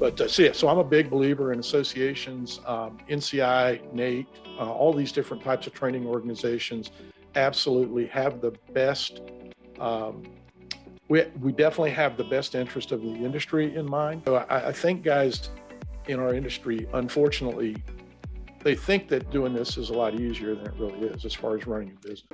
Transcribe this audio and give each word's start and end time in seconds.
But 0.00 0.18
uh, 0.18 0.28
so 0.28 0.42
yeah, 0.42 0.52
so 0.52 0.66
I'm 0.68 0.78
a 0.78 0.84
big 0.84 1.10
believer 1.10 1.52
in 1.52 1.60
associations, 1.60 2.60
um, 2.66 2.96
NCI, 3.10 3.92
NATE, 3.92 4.26
uh, 4.58 4.72
all 4.72 4.94
these 4.94 5.12
different 5.12 5.44
types 5.44 5.66
of 5.66 5.74
training 5.74 6.06
organizations. 6.06 6.90
Absolutely 7.34 8.06
have 8.06 8.40
the 8.40 8.52
best. 8.72 9.20
Um, 9.78 10.22
we, 11.08 11.24
we 11.42 11.52
definitely 11.52 11.90
have 11.90 12.16
the 12.16 12.24
best 12.24 12.54
interest 12.54 12.92
of 12.92 13.02
the 13.02 13.12
industry 13.12 13.76
in 13.76 13.84
mind. 13.84 14.22
So 14.24 14.36
I, 14.36 14.68
I 14.68 14.72
think 14.72 15.04
guys 15.04 15.50
in 16.08 16.18
our 16.18 16.34
industry, 16.34 16.88
unfortunately, 16.94 17.76
they 18.62 18.74
think 18.74 19.06
that 19.08 19.30
doing 19.30 19.52
this 19.52 19.76
is 19.76 19.90
a 19.90 19.94
lot 19.94 20.18
easier 20.18 20.54
than 20.54 20.66
it 20.66 20.74
really 20.78 21.08
is 21.08 21.26
as 21.26 21.34
far 21.34 21.58
as 21.58 21.66
running 21.66 21.90
a 21.90 22.08
business. 22.08 22.24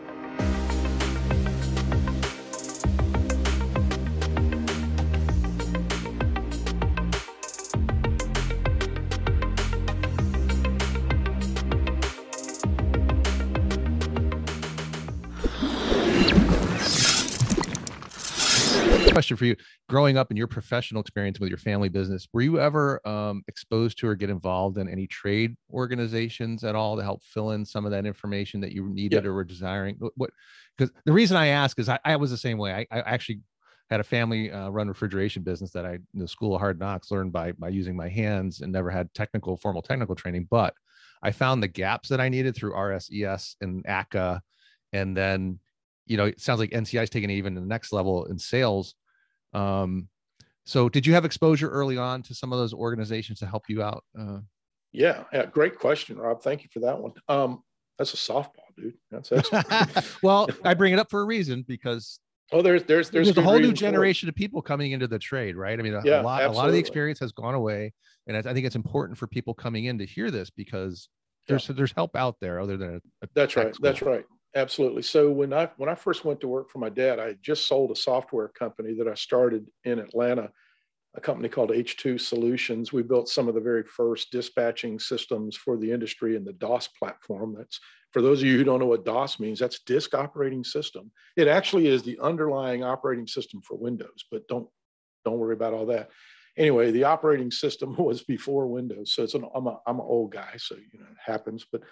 Question 19.16 19.38
for 19.38 19.47
you 19.47 19.56
growing 19.88 20.19
up 20.19 20.30
in 20.30 20.37
your 20.37 20.47
professional 20.47 21.01
experience 21.01 21.41
with 21.41 21.48
your 21.48 21.56
family 21.56 21.88
business 21.88 22.29
were 22.34 22.43
you 22.43 22.61
ever 22.61 23.01
um, 23.09 23.42
exposed 23.48 23.97
to 23.97 24.06
or 24.06 24.15
get 24.15 24.29
involved 24.29 24.77
in 24.77 24.91
any 24.91 25.06
trade 25.06 25.56
organizations 25.73 26.62
at 26.65 26.75
all 26.75 26.98
to 26.98 27.02
help 27.02 27.23
fill 27.23 27.52
in 27.52 27.65
some 27.65 27.87
of 27.87 27.91
that 27.92 28.05
information 28.05 28.61
that 28.61 28.73
you 28.73 28.87
needed 28.91 29.25
yeah. 29.25 29.30
or 29.30 29.33
were 29.33 29.42
desiring 29.42 29.98
what 30.16 30.29
because 30.77 30.92
the 31.06 31.12
reason 31.15 31.34
i 31.34 31.47
ask 31.47 31.79
is 31.79 31.89
I, 31.89 31.98
I, 32.05 32.16
was 32.16 32.30
the 32.30 32.37
same 32.37 32.59
way 32.59 32.75
i, 32.75 32.87
I 32.95 33.01
actually 33.15 33.41
had 33.89 34.01
a 34.01 34.05
family 34.05 34.52
uh, 34.52 34.69
run 34.69 34.87
refrigeration 34.87 35.42
business 35.42 35.70
that 35.70 35.87
i 35.87 35.95
in 35.95 36.03
the 36.12 36.28
school 36.28 36.55
of 36.55 36.61
hard 36.61 36.78
knocks 36.78 37.11
learned 37.11 37.33
by 37.33 37.53
by 37.53 37.70
using 37.70 37.97
my 37.97 38.11
hands 38.11 38.61
and 38.61 38.70
never 38.70 38.91
had 38.91 39.14
technical 39.14 39.56
formal 39.56 39.80
technical 39.80 40.14
training 40.14 40.47
but 40.51 40.75
i 41.23 41.30
found 41.30 41.62
the 41.62 41.69
gaps 41.69 42.11
that 42.11 42.20
i 42.20 42.28
needed 42.28 42.55
through 42.55 42.75
rses 42.75 43.55
and 43.62 43.83
ACCA, 43.86 44.41
and 44.92 45.17
then 45.17 45.58
you 46.06 46.17
know, 46.17 46.27
it 46.27 46.41
sounds 46.41 46.61
like 46.61 46.70
NCI 46.70 47.03
is 47.03 47.11
taking 47.11 47.30
it 47.30 47.34
even 47.34 47.55
to 47.55 47.61
the 47.61 47.67
next 47.67 47.92
level 47.92 48.27
in 48.27 48.39
sales. 48.39 48.95
Um, 49.56 50.08
so 50.64 50.88
did 50.88 51.06
you 51.06 51.14
have 51.14 51.24
exposure 51.24 51.70
early 51.70 51.96
on 51.96 52.22
to 52.24 52.34
some 52.34 52.52
of 52.52 52.58
those 52.58 52.74
organizations 52.74 53.38
to 53.38 53.46
help 53.46 53.64
you 53.68 53.82
out? 53.82 54.04
Uh, 54.18 54.38
yeah, 54.92 55.24
yeah, 55.32 55.46
great 55.46 55.78
question, 55.78 56.18
Rob. 56.18 56.42
Thank 56.42 56.62
you 56.62 56.68
for 56.72 56.80
that 56.80 56.98
one. 56.98 57.12
Um, 57.28 57.62
that's 57.98 58.14
a 58.14 58.16
softball, 58.16 58.74
dude. 58.77 58.94
That's 59.10 59.30
well, 60.22 60.48
I 60.64 60.74
bring 60.74 60.92
it 60.92 60.98
up 60.98 61.10
for 61.10 61.20
a 61.20 61.24
reason 61.24 61.64
because 61.66 62.18
oh, 62.52 62.62
there's 62.62 62.84
there's 62.84 63.10
there's, 63.10 63.28
there's 63.28 63.38
a 63.38 63.42
whole 63.42 63.58
new 63.58 63.72
generation 63.72 64.28
of 64.28 64.34
people 64.34 64.60
coming 64.60 64.92
into 64.92 65.06
the 65.06 65.18
trade, 65.18 65.56
right? 65.56 65.78
I 65.78 65.82
mean, 65.82 65.94
a, 65.94 66.02
yeah, 66.04 66.20
a 66.20 66.22
lot 66.22 66.42
absolutely. 66.42 66.54
a 66.54 66.58
lot 66.58 66.66
of 66.66 66.72
the 66.72 66.78
experience 66.78 67.18
has 67.20 67.32
gone 67.32 67.54
away, 67.54 67.92
and 68.27 68.36
I, 68.36 68.40
I, 68.40 68.54
think 68.54 68.66
it's 68.66 68.77
important 68.77 69.18
for 69.18 69.27
people 69.27 69.54
coming 69.54 69.86
in 69.86 69.98
to 69.98 70.06
hear 70.06 70.30
this 70.30 70.50
because 70.50 71.08
there's 71.48 71.68
yeah. 71.68 71.74
there's 71.77 71.92
help 71.92 72.16
out 72.16 72.36
there 72.40 72.60
other 72.60 72.77
than 72.77 72.94
a, 72.94 73.24
a 73.24 73.28
that's 73.34 73.56
right. 73.56 73.74
School. 73.74 73.84
That's 73.84 74.02
right. 74.02 74.24
Absolutely. 74.56 75.02
So 75.02 75.30
when 75.30 75.52
I 75.52 75.70
when 75.76 75.90
I 75.90 75.96
first 75.96 76.24
went 76.24 76.40
to 76.40 76.48
work 76.48 76.70
for 76.70 76.80
my 76.80 76.88
dad, 76.88 77.20
I 77.20 77.34
just 77.42 77.68
sold 77.68 77.92
a 77.92 77.96
software 77.96 78.48
company 78.48 78.94
that 78.94 79.08
I 79.08 79.14
started 79.14 79.66
in 79.84 80.00
Atlanta, 80.00 80.50
a 81.16 81.20
company 81.22 81.48
called 81.48 81.72
H2 81.72 82.18
Solutions. 82.18 82.92
We 82.92 83.02
built 83.02 83.28
some 83.28 83.48
of 83.48 83.54
the 83.54 83.60
very 83.60 83.84
first 83.84 84.32
dispatching 84.32 84.98
systems 85.00 85.56
for 85.56 85.77
the 85.78 85.92
industry 85.92 86.36
in 86.36 86.44
the 86.44 86.54
DOS 86.54 86.88
platform. 86.88 87.54
That's 87.58 87.80
for 88.12 88.22
those 88.22 88.42
of 88.42 88.48
you 88.48 88.58
who 88.58 88.64
don't 88.64 88.80
know 88.80 88.86
what 88.86 89.04
DOS 89.06 89.40
means, 89.40 89.60
that's 89.60 89.80
disk 89.80 90.14
operating 90.14 90.64
system. 90.64 91.12
It 91.36 91.48
actually 91.48 91.88
is 91.88 92.02
the 92.02 92.18
underlying 92.22 92.84
operating 92.84 93.27
system 93.28 93.62
for 93.62 93.77
Windows, 93.77 94.24
but 94.30 94.48
don't 94.48 94.68
don't 95.24 95.38
worry 95.38 95.54
about 95.54 95.74
all 95.74 95.86
that. 95.86 96.10
Anyway, 96.58 96.90
the 96.92 97.04
operating 97.04 97.50
system 97.50 97.96
was 97.98 98.22
before 98.22 98.68
Windows, 98.68 99.12
so 99.14 99.24
it's 99.24 99.34
an 99.34 99.46
I'm 99.54 99.66
a 99.66 99.80
I'm 99.86 100.00
an 100.00 100.06
old 100.06 100.32
guy, 100.32 100.54
so 100.58 100.77
you 100.77 100.98
know 101.00 101.06
it 101.10 101.18
happens, 101.32 101.66
but 101.70 101.82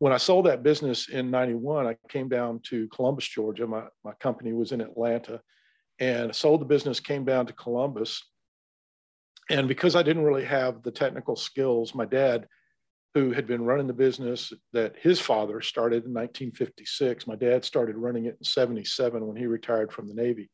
when 0.00 0.14
I 0.14 0.16
sold 0.16 0.46
that 0.46 0.62
business 0.62 1.10
in 1.10 1.30
91, 1.30 1.86
I 1.86 1.94
came 2.08 2.30
down 2.30 2.60
to 2.70 2.88
Columbus, 2.88 3.28
Georgia. 3.28 3.66
My, 3.66 3.84
my 4.02 4.12
company 4.14 4.54
was 4.54 4.72
in 4.72 4.80
Atlanta 4.80 5.42
and 5.98 6.30
I 6.30 6.32
sold 6.32 6.62
the 6.62 6.64
business, 6.64 7.00
came 7.00 7.26
down 7.26 7.46
to 7.46 7.52
Columbus. 7.52 8.22
And 9.50 9.68
because 9.68 9.94
I 9.94 10.02
didn't 10.02 10.24
really 10.24 10.46
have 10.46 10.82
the 10.82 10.90
technical 10.90 11.36
skills, 11.36 11.94
my 11.94 12.06
dad, 12.06 12.48
who 13.12 13.32
had 13.32 13.46
been 13.46 13.62
running 13.62 13.86
the 13.86 13.92
business 13.92 14.54
that 14.72 14.94
his 14.98 15.20
father 15.20 15.60
started 15.60 16.06
in 16.06 16.14
1956, 16.14 17.26
my 17.26 17.36
dad 17.36 17.62
started 17.62 17.96
running 17.96 18.24
it 18.24 18.38
in 18.38 18.44
77 18.44 19.26
when 19.26 19.36
he 19.36 19.46
retired 19.46 19.92
from 19.92 20.08
the 20.08 20.14
Navy. 20.14 20.48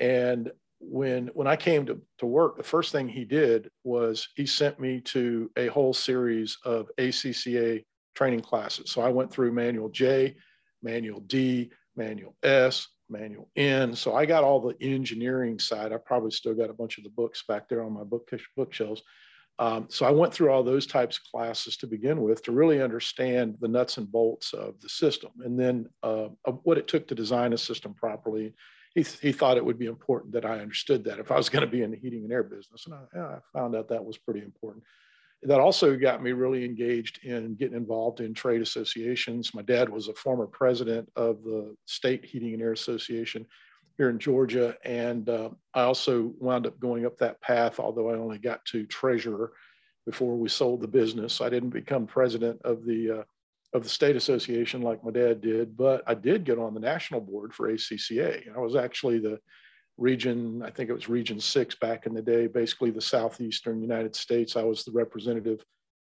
And 0.00 0.50
when 0.80 1.28
when 1.34 1.46
I 1.46 1.54
came 1.54 1.86
to, 1.86 2.00
to 2.18 2.26
work, 2.26 2.56
the 2.56 2.64
first 2.64 2.90
thing 2.90 3.08
he 3.08 3.24
did 3.24 3.70
was 3.84 4.26
he 4.34 4.44
sent 4.44 4.80
me 4.80 5.00
to 5.02 5.52
a 5.56 5.68
whole 5.68 5.94
series 5.94 6.58
of 6.64 6.90
ACCA 6.98 7.84
training 8.14 8.40
classes. 8.40 8.90
So 8.90 9.02
I 9.02 9.08
went 9.08 9.30
through 9.30 9.52
manual 9.52 9.88
J, 9.88 10.36
manual 10.82 11.20
D, 11.20 11.70
manual 11.96 12.36
S, 12.42 12.88
manual 13.08 13.48
N. 13.56 13.94
So 13.94 14.14
I 14.14 14.26
got 14.26 14.44
all 14.44 14.60
the 14.60 14.76
engineering 14.80 15.58
side. 15.58 15.92
I 15.92 15.98
probably 15.98 16.30
still 16.30 16.54
got 16.54 16.70
a 16.70 16.74
bunch 16.74 16.98
of 16.98 17.04
the 17.04 17.10
books 17.10 17.44
back 17.46 17.68
there 17.68 17.82
on 17.82 17.92
my 17.92 18.04
book 18.04 18.30
bookshelves. 18.56 19.02
Um, 19.58 19.86
so 19.90 20.06
I 20.06 20.10
went 20.10 20.32
through 20.32 20.50
all 20.50 20.62
those 20.62 20.86
types 20.86 21.18
of 21.18 21.24
classes 21.30 21.76
to 21.78 21.86
begin 21.86 22.22
with 22.22 22.42
to 22.44 22.52
really 22.52 22.82
understand 22.82 23.58
the 23.60 23.68
nuts 23.68 23.98
and 23.98 24.10
bolts 24.10 24.54
of 24.54 24.80
the 24.80 24.88
system, 24.88 25.30
and 25.44 25.60
then 25.60 25.88
uh, 26.02 26.28
what 26.62 26.78
it 26.78 26.88
took 26.88 27.06
to 27.08 27.14
design 27.14 27.52
a 27.52 27.58
system 27.58 27.92
properly. 27.94 28.54
He, 28.94 29.02
he 29.22 29.32
thought 29.32 29.56
it 29.56 29.64
would 29.64 29.78
be 29.78 29.86
important 29.86 30.32
that 30.32 30.44
I 30.44 30.58
understood 30.58 31.04
that 31.04 31.18
if 31.18 31.30
I 31.30 31.36
was 31.36 31.48
going 31.48 31.64
to 31.64 31.70
be 31.70 31.82
in 31.82 31.90
the 31.90 31.96
heating 31.96 32.24
and 32.24 32.32
air 32.32 32.42
business, 32.42 32.86
and 32.86 32.94
I, 32.94 33.18
I 33.18 33.38
found 33.52 33.76
out 33.76 33.88
that 33.88 34.04
was 34.04 34.18
pretty 34.18 34.40
important 34.40 34.84
that 35.44 35.60
also 35.60 35.96
got 35.96 36.22
me 36.22 36.32
really 36.32 36.64
engaged 36.64 37.24
in 37.24 37.54
getting 37.56 37.76
involved 37.76 38.20
in 38.20 38.32
trade 38.32 38.62
associations. 38.62 39.54
My 39.54 39.62
dad 39.62 39.88
was 39.88 40.08
a 40.08 40.14
former 40.14 40.46
president 40.46 41.10
of 41.16 41.42
the 41.42 41.74
State 41.86 42.24
Heating 42.24 42.54
and 42.54 42.62
Air 42.62 42.72
Association 42.72 43.46
here 43.96 44.08
in 44.08 44.18
Georgia. 44.18 44.76
And 44.84 45.28
uh, 45.28 45.50
I 45.74 45.82
also 45.82 46.32
wound 46.38 46.66
up 46.66 46.78
going 46.78 47.06
up 47.06 47.18
that 47.18 47.40
path, 47.40 47.80
although 47.80 48.10
I 48.10 48.14
only 48.14 48.38
got 48.38 48.64
to 48.66 48.86
treasurer 48.86 49.52
before 50.06 50.36
we 50.36 50.48
sold 50.48 50.80
the 50.80 50.88
business. 50.88 51.40
I 51.40 51.48
didn't 51.48 51.70
become 51.70 52.06
president 52.06 52.60
of 52.64 52.84
the 52.84 53.20
uh, 53.20 53.22
of 53.74 53.82
the 53.82 53.88
state 53.88 54.16
association 54.16 54.82
like 54.82 55.02
my 55.02 55.10
dad 55.10 55.40
did, 55.40 55.76
but 55.78 56.02
I 56.06 56.12
did 56.12 56.44
get 56.44 56.58
on 56.58 56.74
the 56.74 56.80
national 56.80 57.22
board 57.22 57.54
for 57.54 57.72
ACCA. 57.72 58.46
And 58.46 58.54
I 58.54 58.58
was 58.58 58.76
actually 58.76 59.18
the 59.18 59.40
region, 60.02 60.62
I 60.62 60.70
think 60.70 60.90
it 60.90 60.94
was 60.94 61.08
region 61.08 61.38
six 61.40 61.74
back 61.76 62.06
in 62.06 62.12
the 62.12 62.20
day, 62.20 62.48
basically 62.48 62.90
the 62.90 63.00
southeastern 63.00 63.80
United 63.80 64.16
States. 64.16 64.56
I 64.56 64.64
was 64.64 64.84
the 64.84 64.92
representative 64.92 65.64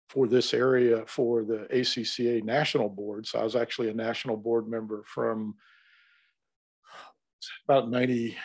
for 0.09 0.27
this 0.27 0.53
area 0.53 1.03
for 1.05 1.43
the 1.43 1.67
ACCA 1.71 2.43
national 2.43 2.89
board. 2.89 3.25
So 3.27 3.39
I 3.39 3.43
was 3.43 3.55
actually 3.55 3.89
a 3.89 3.93
national 3.93 4.35
board 4.35 4.67
member 4.67 5.03
from 5.05 5.55
about 7.67 7.89
90, 7.89 8.35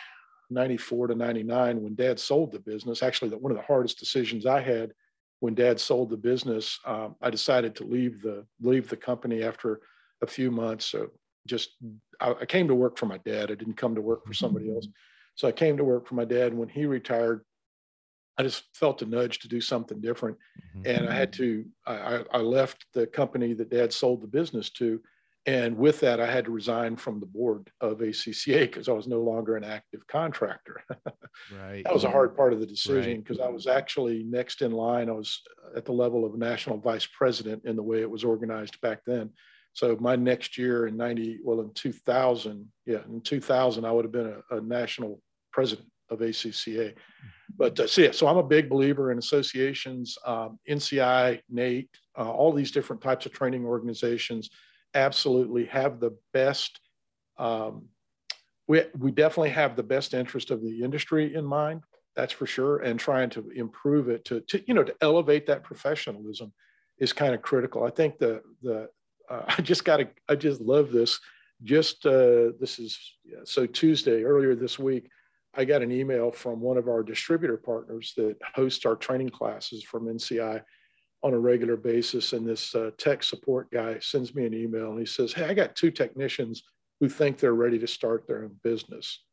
94 0.49 1.07
to 1.07 1.15
99 1.15 1.81
when 1.81 1.95
dad 1.95 2.19
sold 2.19 2.51
the 2.51 2.59
business. 2.59 3.01
Actually, 3.01 3.31
one 3.31 3.51
of 3.51 3.57
the 3.57 3.63
hardest 3.63 3.99
decisions 3.99 4.45
I 4.45 4.61
had 4.61 4.93
when 5.39 5.55
dad 5.55 5.79
sold 5.79 6.09
the 6.09 6.17
business, 6.17 6.79
um, 6.85 7.15
I 7.21 7.29
decided 7.29 7.75
to 7.75 7.85
leave 7.85 8.21
the 8.21 8.45
leave 8.61 8.89
the 8.89 8.97
company 8.97 9.41
after 9.41 9.79
a 10.21 10.27
few 10.27 10.51
months. 10.51 10.85
So 10.85 11.11
just 11.47 11.77
I, 12.19 12.31
I, 12.41 12.45
came 12.45 12.67
to 12.67 12.75
work 12.75 12.97
for 12.97 13.05
my 13.05 13.19
dad. 13.19 13.49
I 13.49 13.55
didn't 13.55 13.77
come 13.77 13.95
to 13.95 14.01
work 14.01 14.25
for 14.25 14.33
somebody 14.33 14.69
else. 14.73 14.87
So 15.39 15.47
I 15.47 15.53
came 15.53 15.77
to 15.77 15.85
work 15.85 16.05
for 16.05 16.15
my 16.15 16.25
dad. 16.25 16.47
And 16.47 16.57
When 16.57 16.67
he 16.67 16.85
retired, 16.85 17.45
I 18.37 18.43
just 18.43 18.65
felt 18.73 19.01
a 19.01 19.05
nudge 19.05 19.39
to 19.39 19.47
do 19.47 19.61
something 19.61 20.01
different. 20.01 20.35
Mm-hmm. 20.75 20.81
And 20.85 21.09
I 21.09 21.15
had 21.15 21.31
to, 21.33 21.63
I, 21.87 22.25
I 22.33 22.39
left 22.39 22.85
the 22.93 23.07
company 23.07 23.53
that 23.53 23.69
dad 23.69 23.93
sold 23.93 24.21
the 24.21 24.27
business 24.27 24.69
to. 24.71 24.99
And 25.45 25.77
with 25.77 26.01
that, 26.01 26.19
I 26.19 26.29
had 26.29 26.43
to 26.43 26.51
resign 26.51 26.97
from 26.97 27.21
the 27.21 27.25
board 27.25 27.71
of 27.79 27.99
ACCA 27.99 28.63
because 28.63 28.89
I 28.89 28.91
was 28.91 29.07
no 29.07 29.21
longer 29.21 29.55
an 29.55 29.63
active 29.63 30.05
contractor. 30.07 30.83
right. 31.57 31.85
That 31.85 31.93
was 31.93 32.03
a 32.03 32.11
hard 32.11 32.35
part 32.35 32.51
of 32.51 32.59
the 32.59 32.67
decision 32.67 33.21
because 33.21 33.37
right. 33.37 33.47
I 33.47 33.49
was 33.49 33.65
actually 33.65 34.23
next 34.23 34.61
in 34.61 34.73
line. 34.73 35.07
I 35.07 35.13
was 35.13 35.41
at 35.73 35.85
the 35.85 35.93
level 35.93 36.25
of 36.25 36.37
national 36.37 36.79
vice 36.79 37.07
president 37.17 37.63
in 37.63 37.77
the 37.77 37.83
way 37.83 38.01
it 38.01 38.11
was 38.11 38.25
organized 38.25 38.81
back 38.81 39.05
then. 39.05 39.29
So 39.71 39.95
my 40.01 40.17
next 40.17 40.57
year 40.57 40.87
in 40.87 40.97
90, 40.97 41.39
well, 41.45 41.61
in 41.61 41.71
2000, 41.73 42.69
yeah, 42.85 42.99
in 43.07 43.21
2000, 43.21 43.85
I 43.85 43.91
would 43.93 44.03
have 44.03 44.11
been 44.11 44.33
a, 44.51 44.57
a 44.57 44.59
national 44.59 45.21
president 45.51 45.87
of 46.09 46.19
ACCA. 46.19 46.93
But 47.57 47.79
uh, 47.79 47.87
so, 47.87 48.01
yeah, 48.01 48.11
so 48.11 48.27
I'm 48.27 48.37
a 48.37 48.43
big 48.43 48.69
believer 48.69 49.11
in 49.11 49.17
associations, 49.17 50.17
um, 50.25 50.59
NCI, 50.69 51.41
NATE, 51.49 51.89
uh, 52.17 52.29
all 52.29 52.53
these 52.53 52.71
different 52.71 53.01
types 53.01 53.25
of 53.25 53.33
training 53.33 53.65
organizations 53.65 54.49
absolutely 54.93 55.65
have 55.65 55.99
the 55.99 56.15
best. 56.33 56.79
Um, 57.37 57.85
we, 58.67 58.83
we 58.97 59.11
definitely 59.11 59.49
have 59.49 59.75
the 59.75 59.83
best 59.83 60.13
interest 60.13 60.51
of 60.51 60.61
the 60.61 60.83
industry 60.83 61.35
in 61.35 61.45
mind, 61.45 61.81
that's 62.15 62.33
for 62.33 62.45
sure, 62.45 62.77
and 62.77 62.99
trying 62.99 63.29
to 63.31 63.49
improve 63.55 64.09
it 64.09 64.25
to, 64.25 64.41
to 64.41 64.63
you 64.67 64.73
know, 64.73 64.83
to 64.83 64.95
elevate 65.01 65.47
that 65.47 65.63
professionalism 65.63 66.53
is 66.99 67.13
kind 67.13 67.33
of 67.33 67.41
critical. 67.41 67.83
I 67.83 67.89
think 67.89 68.19
the, 68.19 68.41
the, 68.61 68.89
uh, 69.29 69.43
I 69.47 69.61
just 69.61 69.85
got 69.85 69.97
to, 69.97 70.09
I 70.27 70.35
just 70.35 70.61
love 70.61 70.91
this. 70.91 71.19
Just 71.63 72.05
uh, 72.05 72.51
this 72.59 72.79
is 72.79 72.97
so 73.43 73.65
Tuesday 73.65 74.23
earlier 74.23 74.55
this 74.55 74.79
week, 74.79 75.09
I 75.55 75.65
got 75.65 75.81
an 75.81 75.91
email 75.91 76.31
from 76.31 76.61
one 76.61 76.77
of 76.77 76.87
our 76.87 77.03
distributor 77.03 77.57
partners 77.57 78.13
that 78.17 78.37
hosts 78.53 78.85
our 78.85 78.95
training 78.95 79.29
classes 79.29 79.83
from 79.83 80.05
NCI 80.05 80.61
on 81.23 81.33
a 81.33 81.39
regular 81.39 81.75
basis. 81.75 82.33
And 82.33 82.47
this 82.47 82.75
uh, 82.75 82.91
tech 82.97 83.23
support 83.23 83.71
guy 83.71 83.97
sends 83.99 84.35
me 84.35 84.45
an 84.45 84.53
email 84.53 84.91
and 84.91 84.99
he 84.99 85.05
says, 85.05 85.33
Hey, 85.33 85.45
I 85.45 85.53
got 85.53 85.75
two 85.75 85.91
technicians 85.91 86.63
who 86.99 87.09
think 87.09 87.37
they're 87.37 87.53
ready 87.53 87.79
to 87.79 87.87
start 87.87 88.27
their 88.27 88.43
own 88.43 88.55
business. 88.63 89.23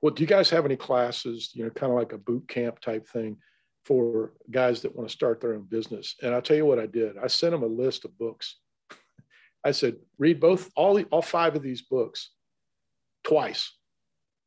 Well, 0.00 0.14
do 0.14 0.22
you 0.22 0.26
guys 0.26 0.50
have 0.50 0.64
any 0.64 0.76
classes, 0.76 1.50
you 1.54 1.64
know, 1.64 1.70
kind 1.70 1.92
of 1.92 1.98
like 1.98 2.12
a 2.12 2.18
boot 2.18 2.48
camp 2.48 2.80
type 2.80 3.06
thing 3.08 3.36
for 3.84 4.32
guys 4.50 4.82
that 4.82 4.94
want 4.94 5.08
to 5.08 5.12
start 5.12 5.40
their 5.40 5.54
own 5.54 5.66
business? 5.68 6.14
And 6.22 6.34
I'll 6.34 6.42
tell 6.42 6.56
you 6.56 6.66
what 6.66 6.78
I 6.78 6.86
did. 6.86 7.18
I 7.18 7.26
sent 7.26 7.52
them 7.52 7.62
a 7.62 7.66
list 7.66 8.04
of 8.04 8.16
books. 8.18 8.56
I 9.64 9.72
said, 9.72 9.96
read 10.18 10.40
both, 10.40 10.70
all, 10.76 11.00
all 11.10 11.22
five 11.22 11.54
of 11.54 11.62
these 11.62 11.82
books 11.82 12.30
twice 13.24 13.72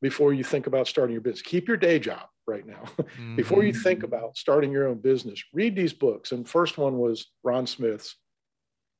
before 0.02 0.32
you 0.32 0.44
think 0.44 0.66
about 0.66 0.86
starting 0.86 1.12
your 1.12 1.20
business. 1.20 1.42
Keep 1.42 1.68
your 1.68 1.76
day 1.76 1.98
job 1.98 2.28
right 2.46 2.66
now. 2.66 2.82
Mm-hmm. 2.98 3.36
before 3.36 3.64
you 3.64 3.72
think 3.72 4.02
about 4.02 4.36
starting 4.36 4.70
your 4.70 4.88
own 4.88 4.98
business, 4.98 5.42
read 5.52 5.74
these 5.74 5.92
books. 5.92 6.32
And 6.32 6.48
first 6.48 6.78
one 6.78 6.98
was 6.98 7.26
Ron 7.42 7.66
Smith's, 7.66 8.16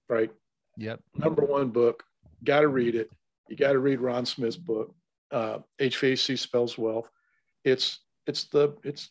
right? 0.08 0.31
Yep. 0.78 1.00
Number 1.16 1.44
one 1.44 1.70
book. 1.70 2.02
Got 2.44 2.60
to 2.60 2.69
read 2.69 2.94
it. 2.94 3.10
You 3.48 3.56
got 3.56 3.72
to 3.72 3.78
read 3.78 4.00
Ron 4.00 4.26
Smith's 4.26 4.56
book, 4.56 4.94
uh, 5.31 5.58
HVAC 5.81 6.38
Spells 6.38 6.76
Wealth. 6.76 7.08
It's 7.64 8.00
it's 8.26 8.44
the 8.44 8.76
it's 8.82 9.10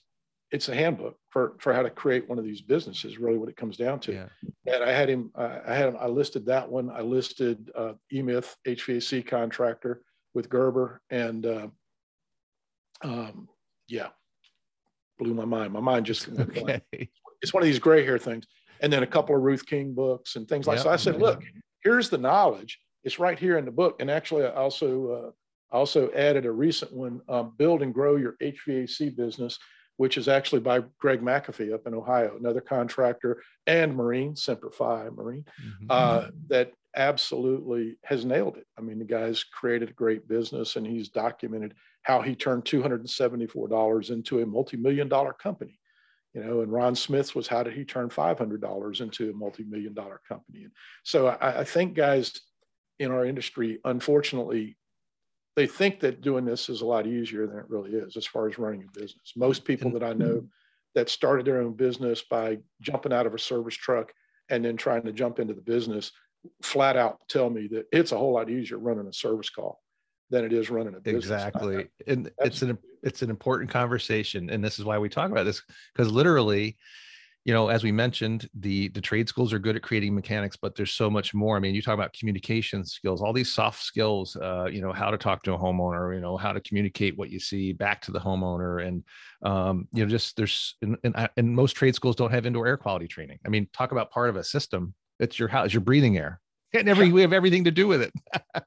it's 0.52 0.70
a 0.70 0.76
handbook 0.76 1.18
for 1.30 1.56
for 1.60 1.74
how 1.74 1.82
to 1.82 1.90
create 1.90 2.30
one 2.30 2.38
of 2.38 2.46
these 2.46 2.62
businesses. 2.62 3.18
Really, 3.18 3.38
what 3.38 3.50
it 3.50 3.58
comes 3.58 3.78
down 3.78 4.00
to. 4.02 4.14
Yeah. 4.14 4.28
And 4.72 4.84
I 4.84 4.92
had 4.92 5.10
him. 5.10 5.32
I 5.36 5.74
had 5.74 5.90
him. 5.90 5.98
I 6.00 6.08
listed 6.08 6.46
that 6.46 6.70
one. 6.70 6.92
I 6.92 7.02
listed 7.02 7.72
uh, 7.76 7.94
eMyth 8.14 8.56
HVAC 8.68 9.26
contractor 9.26 10.02
with 10.36 10.50
Gerber, 10.50 11.02
and 11.10 11.46
uh, 11.46 11.68
um, 13.02 13.50
yeah, 13.88 14.10
blew 15.18 15.34
my 15.34 15.46
mind. 15.46 15.74
My 15.74 15.80
mind 15.80 16.06
just 16.06 16.30
okay. 16.40 16.82
It's 17.42 17.54
one 17.54 17.64
of 17.64 17.68
these 17.68 17.80
gray 17.80 18.04
hair 18.04 18.20
things, 18.20 18.46
and 18.82 18.94
then 18.94 19.02
a 19.02 19.08
couple 19.08 19.36
of 19.36 19.42
Ruth 19.42 19.66
King 19.66 19.94
books 19.94 20.36
and 20.36 20.48
things 20.48 20.68
like. 20.68 20.78
Yep. 20.78 20.84
So 20.84 20.90
I 20.92 20.96
said, 20.98 21.20
look, 21.20 21.42
here's 21.84 22.10
the 22.10 22.18
knowledge. 22.18 22.80
It's 23.04 23.20
right 23.20 23.40
here 23.40 23.58
in 23.58 23.66
the 23.66 23.72
book. 23.72 23.98
And 24.00 24.12
actually, 24.12 24.46
I 24.46 24.52
also 24.52 25.34
uh, 25.72 25.76
also 25.76 26.12
added 26.12 26.46
a 26.46 26.52
recent 26.52 26.94
one, 26.94 27.22
um, 27.30 27.54
"Build 27.58 27.82
and 27.82 27.94
Grow 27.94 28.18
Your 28.18 28.36
HVAC 28.42 29.16
Business." 29.16 29.58
Which 29.98 30.18
is 30.18 30.28
actually 30.28 30.60
by 30.60 30.84
Greg 31.00 31.22
McAfee 31.22 31.74
up 31.74 31.88
in 31.88 31.94
Ohio, 31.94 32.36
another 32.38 32.60
contractor 32.60 33.42
and 33.66 33.96
Marine, 33.96 34.36
Semper 34.36 34.70
Fi 34.70 35.08
Marine, 35.08 35.46
mm-hmm. 35.58 35.86
uh, 35.90 36.26
that 36.50 36.74
absolutely 36.96 37.98
has 38.04 38.26
nailed 38.26 38.58
it. 38.58 38.66
I 38.78 38.82
mean, 38.82 39.00
the 39.00 39.06
guy's 39.06 39.44
created 39.44 39.90
a 39.90 39.94
great 39.94 40.28
business 40.28 40.76
and 40.76 40.86
he's 40.86 41.10
documented 41.10 41.74
how 42.04 42.22
he 42.22 42.36
turned 42.36 42.66
$274 42.66 44.10
into 44.12 44.42
a 44.42 44.46
multi-million 44.46 45.10
dollar 45.10 45.34
company. 45.34 45.80
You 46.34 46.44
know 46.44 46.62
and 46.62 46.72
ron 46.72 46.96
smith's 46.96 47.34
was 47.34 47.48
how 47.48 47.64
did 47.64 47.74
he 47.74 47.86
turn 47.86 48.10
$500 48.10 49.02
into 49.02 49.30
a 49.30 49.34
multi-million 49.34 49.94
dollar 49.94 50.20
company? 50.28 50.64
And 50.64 50.72
so 51.04 51.28
I, 51.28 51.62
I, 51.62 51.64
think 51.64 51.96
guys 51.96 52.42
in 53.00 53.10
our 53.10 53.26
industry 53.26 53.80
unfortunately 53.86 54.76
they 55.56 55.66
think 55.66 56.02
that 56.02 56.20
doing 56.20 56.44
this 56.44 56.68
is 56.68 56.82
a 56.82 56.86
lot 56.86 57.08
easier 57.08 57.48
than 57.48 57.60
it 57.60 57.70
really 57.70 57.92
is 57.92 58.18
as 58.18 58.26
far 58.26 58.50
as 58.50 58.60
running 58.60 58.84
a 58.84 59.00
business. 59.00 59.32
Most 59.38 59.64
people 59.64 59.92
that 59.92 60.04
i 60.04 60.10
mm-hmm. 60.10 60.20
know 60.20 60.48
that 60.94 61.10
started 61.10 61.46
their 61.46 61.62
own 61.62 61.74
business 61.74 62.22
by 62.30 62.58
jumping 62.82 63.14
out 63.14 63.26
of 63.26 63.34
a 63.34 63.40
service 63.40 63.76
truck 63.76 64.12
and 64.50 64.64
then 64.64 64.78
trying 64.78 65.04
to 65.04 65.12
jump 65.12 65.40
into 65.40 65.54
the 65.54 65.62
business 65.62 66.12
flat 66.62 66.98
out 66.98 67.20
tell 67.28 67.50
me 67.50 67.68
that 67.68 67.86
it's 67.92 68.12
a 68.12 68.18
whole 68.18 68.34
lot 68.34 68.50
easier 68.50 68.78
running 68.78 69.08
a 69.08 69.14
service 69.14 69.50
call 69.50 69.82
than 70.30 70.44
it 70.44 70.54
is 70.54 70.70
running 70.70 70.96
a 70.96 71.00
business. 71.00 71.26
Exactly. 71.26 71.88
And 72.08 72.32
it's 72.40 72.62
an 72.62 72.78
it's 73.04 73.22
an 73.22 73.30
important 73.30 73.70
conversation. 73.70 74.50
And 74.50 74.64
this 74.64 74.80
is 74.80 74.86
why 74.86 74.98
we 74.98 75.10
talk 75.10 75.32
about 75.32 75.46
this, 75.46 75.62
because 75.94 76.12
literally, 76.12 76.76
you 77.46 77.54
know, 77.54 77.70
as 77.70 77.84
we 77.84 77.92
mentioned, 77.92 78.50
the 78.56 78.88
the 78.90 79.02
trade 79.02 79.30
schools 79.30 79.54
are 79.54 79.60
good 79.60 79.76
at 79.76 79.84
creating 79.84 80.16
mechanics, 80.16 80.58
but 80.58 80.76
there's 80.76 80.94
so 80.94 81.12
much 81.12 81.36
more. 81.36 81.56
I 81.56 81.60
mean, 81.60 81.76
you 81.76 81.82
talk 81.84 81.94
about 81.94 82.14
communication 82.14 82.84
skills, 82.84 83.22
all 83.22 83.34
these 83.34 83.54
soft 83.54 83.84
skills, 83.84 84.36
uh, 84.36 84.66
you 84.66 84.82
know, 84.82 84.92
how 84.92 85.12
to 85.12 85.18
talk 85.18 85.44
to 85.44 85.54
a 85.54 85.58
homeowner, 85.58 86.16
you 86.16 86.22
know, 86.22 86.38
how 86.38 86.52
to 86.52 86.60
communicate 86.60 87.16
what 87.16 87.30
you 87.30 87.40
see 87.40 87.72
back 87.72 88.02
to 88.02 88.12
the 88.12 88.20
homeowner. 88.20 88.86
And 88.86 89.04
um, 89.44 89.88
you 89.94 90.04
know, 90.04 90.10
just 90.10 90.36
there's 90.38 90.76
and, 90.82 90.98
and, 91.04 91.30
and 91.38 91.56
most 91.56 91.74
trade 91.74 91.94
schools 91.94 92.16
don't 92.16 92.32
have 92.32 92.48
indoor 92.48 92.66
air 92.66 92.78
quality 92.78 93.08
training. 93.08 93.38
I 93.46 93.50
mean, 93.50 93.68
talk 93.74 93.92
about 93.92 94.10
part 94.10 94.30
of 94.30 94.38
a 94.38 94.44
system. 94.44 94.96
It's 95.20 95.40
your 95.40 95.48
house, 95.48 95.74
your 95.74 95.82
breathing 95.82 96.18
air. 96.18 96.40
And 96.74 96.90
every 96.90 97.12
we 97.12 97.22
have 97.22 97.32
everything 97.32 97.64
to 97.66 97.72
do 97.72 97.88
with 97.88 98.02
it. 98.02 98.14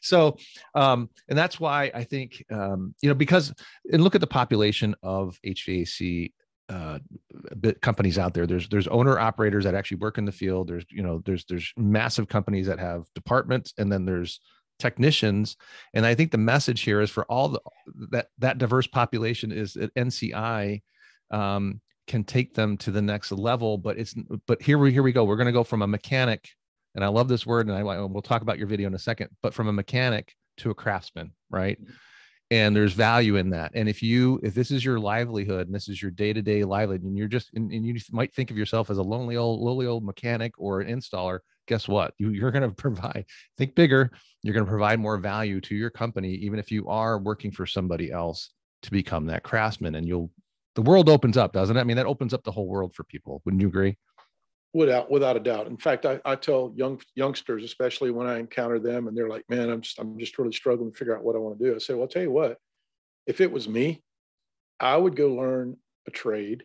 So 0.00 0.36
um 0.74 1.10
and 1.28 1.36
that's 1.36 1.58
why 1.58 1.90
i 1.94 2.04
think 2.04 2.44
um 2.50 2.94
you 3.02 3.08
know 3.08 3.14
because 3.14 3.52
and 3.92 4.04
look 4.04 4.14
at 4.14 4.20
the 4.20 4.26
population 4.26 4.94
of 5.02 5.38
hvac 5.44 6.32
uh 6.68 6.98
companies 7.80 8.18
out 8.18 8.34
there. 8.34 8.46
There's 8.46 8.68
there's 8.68 8.88
owner 8.88 9.18
operators 9.18 9.64
that 9.64 9.74
actually 9.74 9.98
work 9.98 10.18
in 10.18 10.24
the 10.24 10.32
field. 10.32 10.68
There's 10.68 10.84
you 10.90 11.02
know 11.02 11.22
there's 11.24 11.44
there's 11.46 11.72
massive 11.76 12.28
companies 12.28 12.66
that 12.66 12.78
have 12.78 13.04
departments 13.14 13.74
and 13.78 13.90
then 13.90 14.04
there's 14.04 14.40
technicians. 14.78 15.56
And 15.92 16.06
i 16.06 16.14
think 16.14 16.30
the 16.30 16.38
message 16.38 16.82
here 16.82 17.00
is 17.00 17.10
for 17.10 17.24
all 17.24 17.48
the 17.48 17.60
that 18.10 18.28
that 18.38 18.58
diverse 18.58 18.86
population 18.86 19.52
is 19.52 19.76
at 19.76 19.94
nci 19.94 20.82
um 21.30 21.80
can 22.06 22.24
take 22.24 22.54
them 22.54 22.76
to 22.76 22.90
the 22.90 23.02
next 23.02 23.32
level 23.32 23.78
but 23.78 23.98
it's 23.98 24.14
but 24.46 24.60
here 24.60 24.78
we 24.78 24.92
here 24.92 25.02
we 25.02 25.12
go 25.12 25.24
we're 25.24 25.36
going 25.36 25.46
to 25.46 25.52
go 25.52 25.64
from 25.64 25.82
a 25.82 25.86
mechanic 25.86 26.50
and 26.94 27.04
I 27.04 27.08
love 27.08 27.28
this 27.28 27.46
word, 27.46 27.66
and 27.66 27.76
I 27.76 27.82
we'll 27.82 28.22
talk 28.22 28.42
about 28.42 28.58
your 28.58 28.68
video 28.68 28.86
in 28.86 28.94
a 28.94 28.98
second, 28.98 29.28
but 29.42 29.52
from 29.52 29.68
a 29.68 29.72
mechanic 29.72 30.34
to 30.58 30.70
a 30.70 30.74
craftsman, 30.74 31.32
right? 31.50 31.80
Mm-hmm. 31.80 31.92
And 32.50 32.76
there's 32.76 32.92
value 32.92 33.36
in 33.36 33.50
that. 33.50 33.72
And 33.74 33.88
if 33.88 34.02
you, 34.02 34.38
if 34.42 34.54
this 34.54 34.70
is 34.70 34.84
your 34.84 35.00
livelihood 35.00 35.66
and 35.66 35.74
this 35.74 35.88
is 35.88 36.00
your 36.00 36.10
day-to-day 36.10 36.62
livelihood, 36.62 37.02
and 37.02 37.16
you're 37.16 37.26
just, 37.26 37.50
and, 37.54 37.72
and 37.72 37.84
you 37.84 37.98
might 38.12 38.32
think 38.34 38.50
of 38.50 38.56
yourself 38.56 38.90
as 38.90 38.98
a 38.98 39.02
lonely 39.02 39.36
old, 39.36 39.60
lowly 39.60 39.86
old 39.86 40.04
mechanic 40.04 40.52
or 40.58 40.80
an 40.80 40.94
installer, 40.94 41.38
guess 41.66 41.88
what? 41.88 42.14
You, 42.18 42.30
you're 42.30 42.52
going 42.52 42.68
to 42.68 42.74
provide, 42.74 43.24
think 43.56 43.74
bigger. 43.74 44.10
You're 44.42 44.54
going 44.54 44.66
to 44.66 44.70
provide 44.70 45.00
more 45.00 45.16
value 45.16 45.60
to 45.62 45.74
your 45.74 45.90
company, 45.90 46.34
even 46.34 46.58
if 46.58 46.70
you 46.70 46.86
are 46.86 47.18
working 47.18 47.50
for 47.50 47.66
somebody 47.66 48.12
else 48.12 48.50
to 48.82 48.90
become 48.90 49.26
that 49.26 49.42
craftsman. 49.42 49.96
And 49.96 50.06
you'll, 50.06 50.30
the 50.74 50.82
world 50.82 51.08
opens 51.08 51.36
up, 51.36 51.52
doesn't 51.52 51.76
it? 51.76 51.80
I 51.80 51.84
mean, 51.84 51.96
that 51.96 52.06
opens 52.06 52.34
up 52.34 52.44
the 52.44 52.52
whole 52.52 52.68
world 52.68 52.94
for 52.94 53.04
people. 53.04 53.42
Wouldn't 53.44 53.60
you 53.60 53.68
agree? 53.68 53.96
without 54.74 55.10
without 55.10 55.36
a 55.36 55.40
doubt. 55.40 55.68
In 55.68 55.78
fact, 55.78 56.04
I, 56.04 56.20
I 56.24 56.34
tell 56.34 56.72
young 56.76 57.00
youngsters, 57.14 57.64
especially 57.64 58.10
when 58.10 58.26
I 58.26 58.38
encounter 58.38 58.78
them, 58.78 59.08
and 59.08 59.16
they're 59.16 59.28
like, 59.28 59.48
"Man, 59.48 59.70
I'm 59.70 59.80
just 59.80 59.98
I'm 59.98 60.18
just 60.18 60.36
really 60.36 60.52
struggling 60.52 60.90
to 60.92 60.98
figure 60.98 61.16
out 61.16 61.24
what 61.24 61.36
I 61.36 61.38
want 61.38 61.58
to 61.58 61.64
do." 61.64 61.74
I 61.74 61.78
say, 61.78 61.94
"Well, 61.94 62.02
I'll 62.02 62.08
tell 62.08 62.22
you 62.22 62.32
what. 62.32 62.58
If 63.26 63.40
it 63.40 63.50
was 63.50 63.68
me, 63.68 64.02
I 64.80 64.96
would 64.96 65.16
go 65.16 65.28
learn 65.34 65.76
a 66.06 66.10
trade 66.10 66.64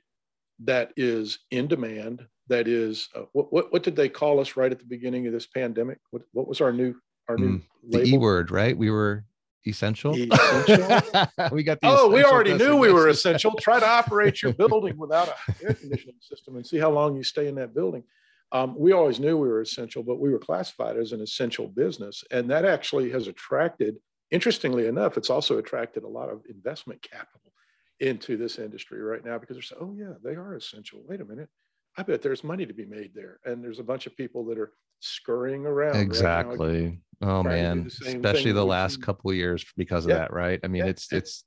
that 0.66 0.92
is 0.98 1.40
in 1.52 1.68
demand. 1.68 2.26
That 2.48 2.68
is 2.68 3.08
uh, 3.16 3.24
what 3.32 3.54
what 3.54 3.72
what 3.72 3.84
did 3.84 3.96
they 3.96 4.10
call 4.10 4.39
us 4.39 4.58
right 4.58 4.72
at 4.72 4.80
the 4.80 4.86
beginning 4.86 5.28
of 5.28 5.34
this 5.34 5.48
pandemic? 5.48 6.00
What 6.10 6.24
what 6.34 6.48
was 6.48 6.60
our 6.60 6.74
new 6.74 6.96
our 7.30 7.38
new 7.38 7.60
mm, 7.60 7.63
the 7.88 8.04
e 8.04 8.18
word? 8.18 8.50
Right? 8.50 8.75
We 8.75 8.89
were 8.89 9.24
essential. 9.66 10.13
essential? 10.16 11.28
we 11.51 11.63
got. 11.63 11.80
oh, 11.84 12.10
we 12.10 12.24
already 12.24 12.54
knew 12.54 12.78
we 12.78 12.92
were 12.92 13.08
essential. 13.08 13.54
Try 13.60 13.80
to 13.80 13.88
operate 13.88 14.42
your 14.42 14.54
building 14.54 14.98
without 14.98 15.30
a 15.30 15.36
air 15.63 15.74
conditioning 15.74 16.16
system 16.20 16.56
and 16.56 16.66
see 16.66 16.78
how 16.78 16.92
long 16.92 17.16
you 17.16 17.24
stay 17.24 17.48
in 17.48 17.56
that 17.56 17.74
building. 17.74 18.04
Um, 18.51 18.75
we 18.78 18.94
always 18.94 19.20
knew 19.20 19.38
we 19.38 19.48
were 19.48 19.62
essential, 19.62 20.01
but 20.01 20.20
we 20.20 20.32
were 20.32 20.39
classified 20.39 20.98
as 20.98 21.12
an 21.12 21.22
essential 21.22 21.68
business, 21.68 22.24
and 22.32 22.50
that 22.50 22.66
actually 22.66 23.12
has 23.12 23.28
attracted. 23.28 23.98
Interestingly 24.32 24.88
enough, 24.88 25.18
it's 25.18 25.30
also 25.30 25.58
attracted 25.58 26.04
a 26.04 26.08
lot 26.08 26.30
of 26.30 26.44
investment 26.50 27.01
capital 27.01 27.51
into 28.00 28.38
this 28.38 28.60
industry 28.60 29.01
right 29.01 29.25
now 29.25 29.38
because 29.38 29.56
they're 29.56 29.63
saying, 29.63 29.82
"Oh 29.82 29.94
yeah, 29.96 30.13
they 30.24 30.36
are 30.36 30.56
essential." 30.56 31.01
Wait 31.08 31.22
a 31.22 31.25
minute, 31.25 31.50
I 31.98 32.04
bet 32.04 32.22
there's 32.22 32.44
money 32.44 32.66
to 32.66 32.74
be 32.74 32.86
made 32.86 33.12
there. 33.13 33.39
And 33.46 33.63
there's 33.63 33.80
a 33.80 33.84
bunch 33.84 34.08
of 34.08 34.16
people 34.16 34.46
that 34.46 34.58
are 34.58 34.72
scurrying 35.00 35.65
around. 35.65 35.98
Exactly. 35.98 36.84
Right 36.86 37.00
oh 37.22 37.44
man, 37.44 37.88
especially 38.06 38.51
the 38.51 38.65
last 38.65 39.01
couple 39.01 39.32
of 39.32 39.38
years 39.38 39.65
because 39.77 40.06
of 40.06 40.12
yeah. 40.12 40.20
that, 40.20 40.34
right? 40.34 40.60
I 40.63 40.68
mean, 40.68 40.86
yeah. 40.86 40.89
it's 40.89 41.12
it's 41.12 41.44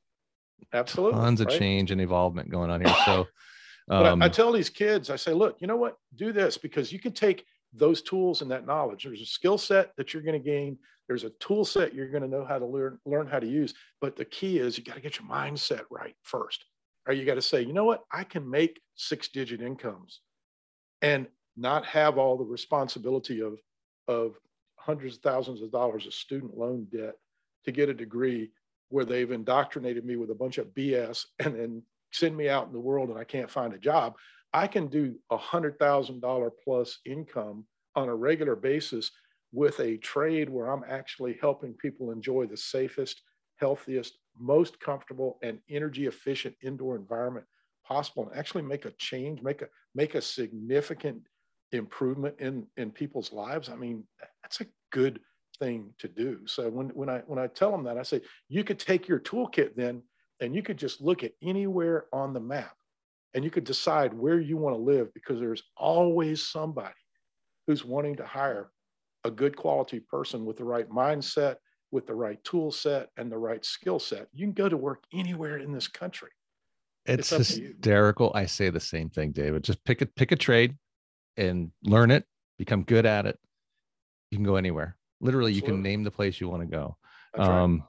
absolutely 0.73 1.21
tons 1.21 1.41
of 1.41 1.49
change 1.49 1.91
and 1.91 2.01
involvement 2.01 2.51
going 2.51 2.71
on 2.71 2.85
here. 2.85 2.95
So 3.05 3.27
um, 3.91 4.23
I, 4.23 4.27
I 4.27 4.29
tell 4.29 4.53
these 4.53 4.71
kids, 4.71 5.11
I 5.11 5.17
say, 5.17 5.33
look, 5.33 5.57
you 5.61 5.67
know 5.67 5.77
what? 5.77 5.97
Do 6.15 6.33
this 6.33 6.57
because 6.57 6.93
you 6.93 7.01
can 7.01 7.13
take 7.13 7.45
those 7.73 8.01
tools 8.01 8.41
and 8.41 8.51
that 8.51 8.65
knowledge. 8.65 9.03
There's 9.03 9.21
a 9.21 9.27
skill 9.27 9.59
set 9.59 9.91
that 9.97 10.15
you're 10.15 10.23
going 10.23 10.41
to 10.41 10.51
gain. 10.51 10.79
There's 11.09 11.25
a 11.25 11.31
tool 11.41 11.65
set 11.65 11.93
you're 11.93 12.09
going 12.09 12.23
to 12.23 12.29
know 12.29 12.45
how 12.45 12.61
to 12.61 12.65
learn 12.65 12.99
learn 13.05 13.27
how 13.27 13.41
to 13.41 13.47
use. 13.47 13.75
But 14.01 14.15
the 14.15 14.25
key 14.25 14.59
is 14.59 14.79
you 14.79 14.85
got 14.85 14.95
to 14.95 15.01
get 15.01 15.19
your 15.19 15.29
mindset 15.29 15.83
right 15.91 16.15
first. 16.23 16.65
Or 17.07 17.13
you 17.13 17.25
got 17.25 17.35
to 17.35 17.43
say, 17.43 17.63
you 17.63 17.73
know 17.73 17.85
what? 17.85 18.05
I 18.13 18.23
can 18.23 18.49
make 18.49 18.81
six 18.95 19.29
digit 19.29 19.61
incomes 19.61 20.21
and 21.03 21.27
not 21.57 21.85
have 21.87 22.19
all 22.19 22.37
the 22.37 22.45
responsibility 22.45 23.41
of, 23.41 23.59
of 24.09 24.35
hundreds 24.77 25.17
of 25.17 25.23
thousands 25.23 25.63
of 25.63 25.71
dollars 25.71 26.07
of 26.07 26.15
student 26.15 26.57
loan 26.57 26.87
debt 26.91 27.15
to 27.65 27.73
get 27.73 27.89
a 27.89 27.95
degree 27.95 28.51
where 28.89 29.05
they've 29.05 29.31
indoctrinated 29.31 30.05
me 30.05 30.17
with 30.17 30.31
a 30.31 30.35
bunch 30.35 30.59
of 30.59 30.67
BS 30.75 31.25
and 31.41 31.55
then 31.55 31.83
send 32.13 32.37
me 32.37 32.49
out 32.49 32.67
in 32.67 32.73
the 32.73 32.81
world 32.81 33.09
and 33.09 33.19
I 33.19 33.25
can't 33.25 33.51
find 33.51 33.73
a 33.73 33.79
job. 33.79 34.15
I 34.53 34.67
can 34.67 34.89
do 34.89 35.15
a 35.31 35.37
hundred 35.37 35.79
thousand 35.79 36.21
dollar 36.21 36.51
plus 36.51 36.99
income 37.07 37.65
on 37.97 38.09
a 38.09 38.15
regular 38.15 38.55
basis 38.55 39.11
with 39.53 39.81
a 39.81 39.97
trade 39.99 40.49
where 40.49 40.71
I'm 40.71 40.85
actually 40.89 41.39
helping 41.41 41.75
people 41.75 42.11
enjoy 42.11 42.47
the 42.47 42.57
safest, 42.57 43.23
healthiest, 43.57 44.15
most 44.39 44.81
comfortable 44.81 45.39
and 45.43 45.59
energy 45.71 46.07
efficient 46.07 46.55
indoor 46.63 46.97
environment 46.97 47.47
possible 47.87 48.29
and 48.29 48.39
actually 48.39 48.63
make 48.63 48.85
a 48.85 48.93
change, 48.93 49.43
make 49.43 49.63
a 49.63 49.69
make 49.95 50.15
a 50.15 50.23
significant 50.23 51.23
improvement 51.73 52.37
in 52.39 52.67
in 52.77 52.91
people's 52.91 53.33
lives. 53.33 53.69
I 53.69 53.77
mean, 53.77 54.05
that's 54.43 54.61
a 54.61 54.67
good 54.91 55.21
thing 55.59 55.93
to 55.99 56.09
do. 56.09 56.41
So 56.47 56.69
when 56.69 56.89
when 56.91 57.09
I 57.09 57.19
when 57.27 57.39
I 57.39 57.47
tell 57.47 57.71
them 57.71 57.85
that, 57.85 57.99
I 57.99 58.03
say 58.03 58.21
you 58.49 58.65
could 58.65 58.79
take 58.79 59.09
your 59.09 59.21
toolkit 59.21 59.75
then 59.75 60.03
and 60.41 60.55
you 60.55 60.63
could 60.63 60.77
just 60.77 61.01
look 61.01 61.23
at 61.23 61.33
anywhere 61.43 62.07
on 62.13 62.33
the 62.33 62.41
map 62.41 62.75
and 63.35 63.45
you 63.45 63.51
could 63.51 63.65
decide 63.65 64.13
where 64.13 64.41
you 64.41 64.57
want 64.57 64.77
to 64.77 64.83
live 64.83 65.13
because 65.15 65.41
there's 65.41 65.63
always 65.77 66.47
somebody 66.47 66.95
who's 67.67 67.85
wanting 67.85 68.17
to 68.17 68.27
hire 68.27 68.71
a 69.25 69.31
good 69.31 69.57
quality 69.57 70.01
person 70.01 70.45
with 70.45 70.57
the 70.57 70.65
right 70.65 70.91
mindset, 70.91 71.57
with 71.93 72.07
the 72.07 72.15
right 72.15 72.43
tool 72.45 72.73
set 72.73 73.09
and 73.17 73.31
the 73.31 73.39
right 73.39 73.65
skill 73.65 73.99
set. 73.99 74.27
You 74.33 74.47
can 74.47 74.53
go 74.53 74.69
to 74.69 74.77
work 74.77 75.05
anywhere 75.13 75.59
in 75.59 75.73
this 75.73 75.87
country. 75.87 76.31
It's, 77.07 77.33
it's 77.33 77.55
hysterical. 77.55 78.33
I 78.35 78.47
say 78.47 78.71
the 78.71 78.81
same 78.81 79.11
thing, 79.11 79.33
David. 79.33 79.65
Just 79.65 79.85
pick 79.85 80.03
a 80.03 80.07
pick 80.07 80.33
a 80.33 80.37
trade 80.37 80.77
and 81.37 81.71
learn 81.83 82.11
it, 82.11 82.25
become 82.59 82.83
good 82.83 83.07
at 83.07 83.27
it. 83.27 83.39
You 84.31 84.39
can 84.39 84.45
go 84.45 84.57
anywhere. 84.57 84.97
Literally, 85.21 85.53
Absolutely. 85.53 85.69
you 85.69 85.75
can 85.75 85.83
name 85.83 86.05
the 86.05 86.11
place 86.11 86.41
you 86.41 86.49
want 86.49 86.63
to 86.63 86.69
go. 86.69 86.97
Um, 87.39 87.79
right 87.79 87.87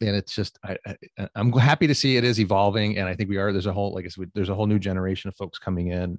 and 0.00 0.16
it's 0.16 0.34
just 0.34 0.58
I, 0.64 0.76
I 1.18 1.28
am 1.36 1.52
happy 1.52 1.86
to 1.86 1.94
see 1.94 2.16
it 2.16 2.24
is 2.24 2.40
evolving 2.40 2.98
and 2.98 3.08
i 3.08 3.14
think 3.14 3.30
we 3.30 3.36
are 3.36 3.52
there's 3.52 3.66
a 3.66 3.72
whole 3.72 3.94
like 3.94 4.04
i 4.04 4.08
said 4.08 4.30
there's 4.34 4.48
a 4.48 4.54
whole 4.54 4.66
new 4.66 4.78
generation 4.78 5.28
of 5.28 5.36
folks 5.36 5.58
coming 5.58 5.88
in 5.88 6.18